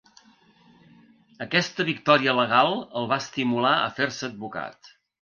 [1.45, 4.97] Aquesta victòria legal el va estimular a fer-se advocat.